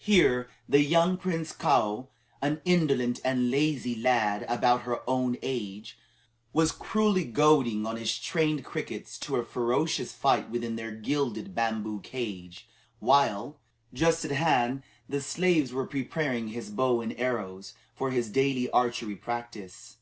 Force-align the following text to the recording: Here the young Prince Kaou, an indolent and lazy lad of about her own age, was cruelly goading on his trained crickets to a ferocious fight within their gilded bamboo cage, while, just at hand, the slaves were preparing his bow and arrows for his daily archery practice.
Here 0.00 0.50
the 0.68 0.80
young 0.82 1.16
Prince 1.16 1.52
Kaou, 1.52 2.08
an 2.42 2.60
indolent 2.64 3.20
and 3.24 3.48
lazy 3.48 3.94
lad 3.94 4.42
of 4.42 4.58
about 4.58 4.80
her 4.82 5.08
own 5.08 5.36
age, 5.40 5.96
was 6.52 6.72
cruelly 6.72 7.22
goading 7.24 7.86
on 7.86 7.94
his 7.94 8.18
trained 8.18 8.64
crickets 8.64 9.16
to 9.20 9.36
a 9.36 9.44
ferocious 9.44 10.12
fight 10.12 10.50
within 10.50 10.74
their 10.74 10.90
gilded 10.90 11.54
bamboo 11.54 12.00
cage, 12.00 12.66
while, 12.98 13.60
just 13.94 14.24
at 14.24 14.32
hand, 14.32 14.82
the 15.08 15.20
slaves 15.20 15.72
were 15.72 15.86
preparing 15.86 16.48
his 16.48 16.70
bow 16.70 17.00
and 17.00 17.14
arrows 17.16 17.74
for 17.94 18.10
his 18.10 18.30
daily 18.30 18.68
archery 18.72 19.14
practice. 19.14 19.98